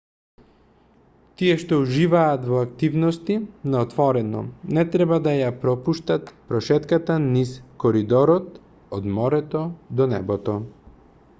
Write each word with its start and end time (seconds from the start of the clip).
тие 1.39 1.55
што 1.63 1.77
уживаат 1.81 2.45
во 2.53 2.61
активности 2.67 3.35
на 3.73 3.83
отворено 3.87 4.41
не 4.77 4.85
треба 4.95 5.19
да 5.27 5.33
ја 5.39 5.51
пропуштат 5.65 6.31
прошетката 6.53 7.19
низ 7.27 7.51
коридорот 7.85 8.49
од 8.99 9.11
морето 9.19 9.63
до 10.01 10.09
небото 10.15 10.57